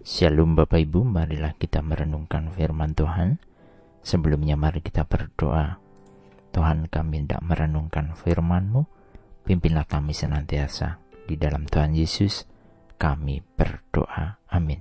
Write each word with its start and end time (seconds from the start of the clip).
Shalom 0.00 0.56
Bapak 0.56 0.80
Ibu, 0.80 1.04
marilah 1.04 1.52
kita 1.60 1.84
merenungkan 1.84 2.48
firman 2.56 2.96
Tuhan. 2.96 3.36
Sebelumnya 4.00 4.56
mari 4.56 4.80
kita 4.80 5.04
berdoa. 5.04 5.76
Tuhan 6.56 6.88
kami 6.88 7.28
tidak 7.28 7.44
merenungkan 7.44 8.16
firman-Mu, 8.16 8.88
pimpinlah 9.44 9.84
kami 9.84 10.16
senantiasa. 10.16 10.96
Di 11.28 11.36
dalam 11.36 11.68
Tuhan 11.68 11.92
Yesus, 11.92 12.48
kami 12.96 13.44
berdoa. 13.44 14.40
Amin. 14.48 14.80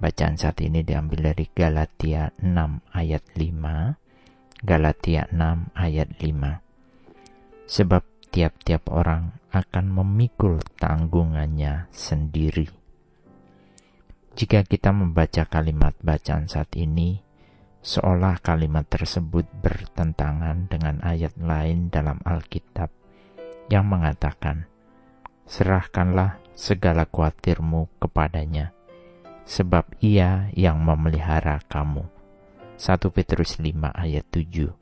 Bacaan 0.00 0.40
saat 0.40 0.64
ini 0.64 0.80
diambil 0.80 1.36
dari 1.36 1.52
Galatia 1.52 2.32
6 2.40 2.96
ayat 2.96 3.24
5. 3.36 4.64
Galatia 4.64 5.28
6 5.28 5.76
ayat 5.76 6.08
5. 6.16 7.68
Sebab 7.68 8.32
tiap-tiap 8.32 8.88
orang 8.88 9.36
akan 9.52 9.92
memikul 9.92 10.64
tanggungannya 10.80 11.92
sendiri 11.92 12.85
jika 14.36 14.68
kita 14.68 14.92
membaca 14.92 15.48
kalimat 15.48 15.96
bacaan 16.04 16.44
saat 16.44 16.68
ini, 16.76 17.24
seolah 17.80 18.36
kalimat 18.44 18.84
tersebut 18.84 19.48
bertentangan 19.64 20.68
dengan 20.68 21.00
ayat 21.00 21.40
lain 21.40 21.88
dalam 21.88 22.20
Alkitab 22.20 22.92
yang 23.72 23.88
mengatakan, 23.88 24.68
"Serahkanlah 25.48 26.36
segala 26.52 27.08
khawatirmu 27.08 27.88
kepadanya, 27.96 28.76
sebab 29.48 29.88
Ia 30.04 30.52
yang 30.52 30.84
memelihara 30.84 31.64
kamu." 31.72 32.04
1 32.76 33.08
Petrus 33.08 33.56
5 33.56 33.88
ayat 33.96 34.28
7 34.28 34.76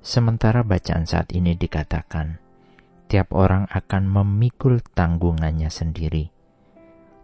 Sementara 0.00 0.64
bacaan 0.64 1.04
saat 1.04 1.28
ini 1.36 1.52
dikatakan, 1.60 2.40
tiap 3.12 3.36
orang 3.36 3.68
akan 3.68 4.08
memikul 4.08 4.80
tanggungannya 4.96 5.68
sendiri 5.68 6.32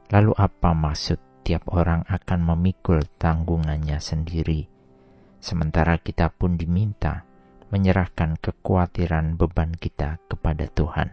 Lalu 0.09 0.33
apa 0.41 0.73
maksud 0.73 1.45
tiap 1.45 1.69
orang 1.69 2.01
akan 2.09 2.41
memikul 2.41 3.05
tanggungannya 3.21 4.01
sendiri, 4.01 4.65
sementara 5.37 6.01
kita 6.01 6.33
pun 6.33 6.57
diminta 6.57 7.29
menyerahkan 7.69 8.41
kekhawatiran 8.41 9.37
beban 9.37 9.77
kita 9.77 10.17
kepada 10.25 10.65
Tuhan. 10.73 11.13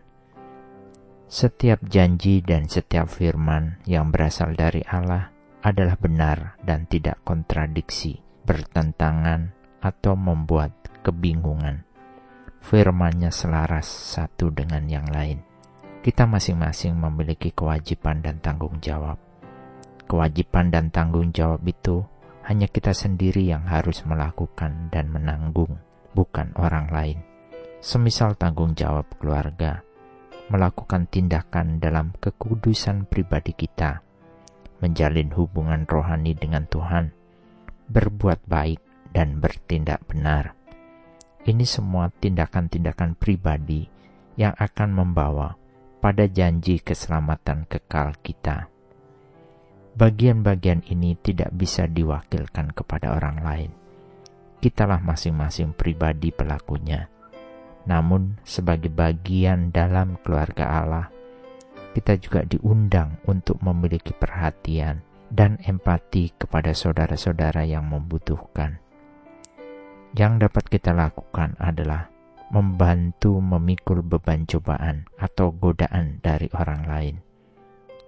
Setiap 1.28 1.84
janji 1.92 2.40
dan 2.40 2.72
setiap 2.72 3.12
firman 3.12 3.84
yang 3.84 4.16
berasal 4.16 4.56
dari 4.56 4.80
Allah 4.88 5.28
adalah 5.60 6.00
benar 6.00 6.56
dan 6.64 6.88
tidak 6.88 7.20
kontradiksi, 7.28 8.24
bertentangan, 8.48 9.52
atau 9.84 10.16
membuat 10.16 10.72
kebingungan. 11.04 11.84
Firmannya 12.64 13.30
selaras 13.30 13.86
satu 13.86 14.56
dengan 14.56 14.88
yang 14.88 15.06
lain 15.12 15.55
kita 16.06 16.30
masing-masing 16.30 16.94
memiliki 17.02 17.50
kewajiban 17.50 18.22
dan 18.22 18.38
tanggung 18.38 18.78
jawab. 18.78 19.18
Kewajiban 20.06 20.70
dan 20.70 20.94
tanggung 20.94 21.34
jawab 21.34 21.66
itu 21.66 22.06
hanya 22.46 22.70
kita 22.70 22.94
sendiri 22.94 23.50
yang 23.50 23.66
harus 23.66 24.06
melakukan 24.06 24.94
dan 24.94 25.10
menanggung, 25.10 25.82
bukan 26.14 26.54
orang 26.62 26.94
lain. 26.94 27.18
Semisal 27.82 28.38
tanggung 28.38 28.78
jawab 28.78 29.10
keluarga, 29.18 29.82
melakukan 30.54 31.10
tindakan 31.10 31.82
dalam 31.82 32.14
kekudusan 32.22 33.10
pribadi 33.10 33.58
kita, 33.58 34.06
menjalin 34.86 35.34
hubungan 35.34 35.90
rohani 35.90 36.38
dengan 36.38 36.70
Tuhan, 36.70 37.18
berbuat 37.90 38.46
baik, 38.46 39.10
dan 39.10 39.42
bertindak 39.42 40.06
benar. 40.06 40.54
Ini 41.50 41.66
semua 41.66 42.14
tindakan-tindakan 42.14 43.18
pribadi 43.18 43.90
yang 44.38 44.54
akan 44.54 44.94
membawa 44.94 45.65
pada 46.06 46.30
janji 46.30 46.86
keselamatan 46.86 47.66
kekal 47.66 48.14
kita. 48.22 48.70
Bagian-bagian 49.98 50.86
ini 50.86 51.18
tidak 51.18 51.50
bisa 51.58 51.90
diwakilkan 51.90 52.78
kepada 52.78 53.18
orang 53.18 53.42
lain. 53.42 53.72
Kitalah 54.62 55.02
masing-masing 55.02 55.74
pribadi 55.74 56.30
pelakunya. 56.30 57.10
Namun, 57.90 58.38
sebagai 58.46 58.94
bagian 58.94 59.74
dalam 59.74 60.22
keluarga 60.22 60.78
Allah, 60.78 61.10
kita 61.98 62.22
juga 62.22 62.46
diundang 62.46 63.18
untuk 63.26 63.58
memiliki 63.66 64.14
perhatian 64.14 65.02
dan 65.34 65.58
empati 65.66 66.38
kepada 66.38 66.78
saudara-saudara 66.78 67.66
yang 67.66 67.82
membutuhkan. 67.82 68.78
Yang 70.14 70.34
dapat 70.38 70.70
kita 70.70 70.94
lakukan 70.94 71.58
adalah 71.58 72.14
membantu 72.54 73.42
memikul 73.42 74.06
beban 74.06 74.46
cobaan 74.46 75.10
atau 75.18 75.50
godaan 75.56 76.22
dari 76.22 76.50
orang 76.54 76.84
lain. 76.86 77.16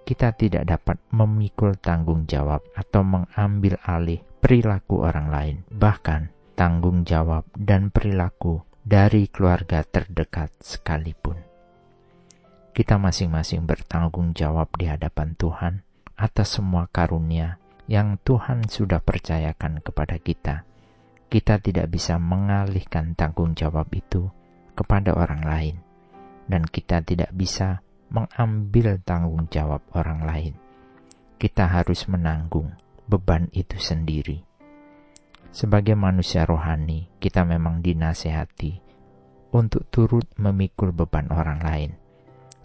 Kita 0.06 0.32
tidak 0.32 0.64
dapat 0.64 0.96
memikul 1.12 1.76
tanggung 1.76 2.24
jawab 2.24 2.64
atau 2.72 3.04
mengambil 3.04 3.76
alih 3.84 4.24
perilaku 4.40 5.04
orang 5.04 5.28
lain, 5.28 5.56
bahkan 5.68 6.32
tanggung 6.56 7.04
jawab 7.04 7.44
dan 7.52 7.92
perilaku 7.92 8.64
dari 8.84 9.28
keluarga 9.28 9.84
terdekat 9.84 10.48
sekalipun. 10.64 11.36
Kita 12.72 12.96
masing-masing 12.96 13.66
bertanggung 13.66 14.32
jawab 14.32 14.70
di 14.78 14.86
hadapan 14.86 15.34
Tuhan 15.34 15.82
atas 16.14 16.56
semua 16.56 16.86
karunia 16.88 17.58
yang 17.90 18.16
Tuhan 18.22 18.68
sudah 18.68 19.02
percayakan 19.02 19.82
kepada 19.82 20.16
kita 20.20 20.67
kita 21.28 21.60
tidak 21.60 21.92
bisa 21.92 22.16
mengalihkan 22.16 23.12
tanggung 23.12 23.52
jawab 23.52 23.92
itu 23.92 24.32
kepada 24.72 25.12
orang 25.12 25.44
lain, 25.44 25.76
dan 26.48 26.64
kita 26.64 27.04
tidak 27.04 27.28
bisa 27.36 27.84
mengambil 28.08 28.96
tanggung 29.04 29.44
jawab 29.52 29.84
orang 29.92 30.24
lain. 30.24 30.54
Kita 31.36 31.68
harus 31.68 32.08
menanggung 32.08 32.72
beban 33.04 33.52
itu 33.52 33.76
sendiri. 33.76 34.40
Sebagai 35.52 35.92
manusia 36.00 36.48
rohani, 36.48 37.12
kita 37.20 37.44
memang 37.44 37.84
dinasehati 37.84 38.80
untuk 39.52 39.84
turut 39.92 40.24
memikul 40.40 40.96
beban 40.96 41.28
orang 41.28 41.60
lain 41.60 41.90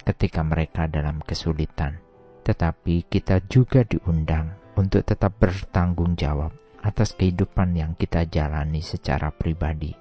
ketika 0.07 0.39
mereka 0.43 0.87
dalam 0.87 1.19
kesulitan, 1.19 1.99
tetapi 2.47 3.07
kita 3.11 3.43
juga 3.51 3.83
diundang 3.83 4.55
untuk 4.79 5.03
tetap 5.03 5.35
bertanggung 5.39 6.15
jawab 6.15 6.62
atas 6.83 7.15
kehidupan 7.15 7.79
yang 7.79 7.95
kita 7.95 8.27
jalani 8.27 8.83
secara 8.83 9.31
pribadi. 9.31 9.95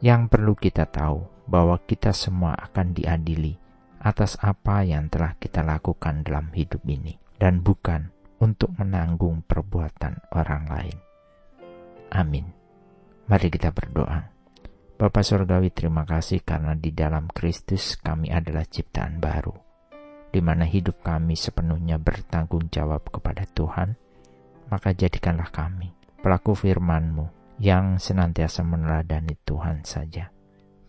Yang 0.00 0.22
perlu 0.32 0.56
kita 0.56 0.88
tahu 0.88 1.46
bahwa 1.46 1.76
kita 1.84 2.16
semua 2.16 2.56
akan 2.56 2.96
diadili 2.96 3.54
atas 4.02 4.34
apa 4.42 4.82
yang 4.82 5.06
telah 5.06 5.38
kita 5.38 5.62
lakukan 5.62 6.26
dalam 6.26 6.50
hidup 6.50 6.82
ini, 6.90 7.14
dan 7.38 7.62
bukan 7.62 8.10
untuk 8.42 8.74
menanggung 8.74 9.46
perbuatan 9.46 10.18
orang 10.34 10.66
lain. 10.66 10.96
Amin. 12.10 12.50
Mari 13.30 13.46
kita 13.46 13.70
berdoa. 13.70 14.34
Bapa 14.98 15.22
Surgawi 15.22 15.70
terima 15.70 16.02
kasih 16.02 16.42
karena 16.42 16.74
di 16.74 16.90
dalam 16.90 17.30
Kristus 17.30 17.94
kami 17.94 18.34
adalah 18.34 18.66
ciptaan 18.66 19.22
baru, 19.22 19.54
di 20.34 20.42
mana 20.42 20.66
hidup 20.66 21.02
kami 21.06 21.38
sepenuhnya 21.38 22.02
bertanggung 22.02 22.66
jawab 22.74 23.06
kepada 23.06 23.46
Tuhan, 23.54 23.94
maka 24.68 24.92
jadikanlah 24.92 25.48
kami 25.50 25.90
pelaku 26.22 26.54
firman-Mu 26.54 27.58
yang 27.58 27.98
senantiasa 27.98 28.62
meneladani 28.62 29.34
Tuhan 29.42 29.82
saja. 29.82 30.30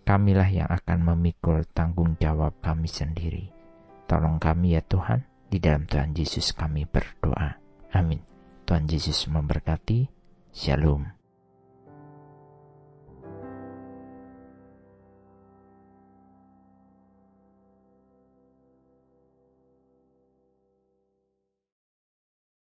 Kamilah 0.03 0.47
yang 0.51 0.69
akan 0.69 1.15
memikul 1.15 1.65
tanggung 1.73 2.15
jawab 2.21 2.59
kami 2.61 2.85
sendiri. 2.85 3.49
Tolong 4.05 4.37
kami 4.37 4.75
ya 4.77 4.83
Tuhan, 4.83 5.25
di 5.47 5.57
dalam 5.57 5.87
Tuhan 5.89 6.13
Yesus 6.13 6.53
kami 6.53 6.85
berdoa. 6.85 7.55
Amin. 7.95 8.19
Tuhan 8.67 8.85
Yesus 8.85 9.31
memberkati. 9.31 10.09
Shalom. 10.53 11.22